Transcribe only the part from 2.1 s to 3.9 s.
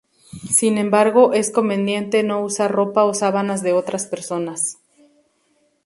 no usar ropa o sábanas de